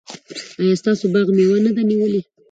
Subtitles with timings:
[0.59, 2.21] ایا ستاسو باغ مېوه نه ده نیولې؟